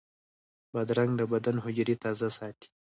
[0.73, 2.67] بادرنګ د بدن حجرې تازه ساتي.